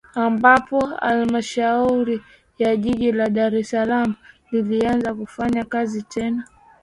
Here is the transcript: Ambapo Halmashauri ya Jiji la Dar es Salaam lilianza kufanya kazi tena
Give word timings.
Ambapo 0.15 0.85
Halmashauri 0.85 2.21
ya 2.59 2.75
Jiji 2.75 3.11
la 3.11 3.29
Dar 3.29 3.55
es 3.55 3.69
Salaam 3.69 4.15
lilianza 4.51 5.13
kufanya 5.13 5.65
kazi 5.65 6.01
tena 6.03 6.47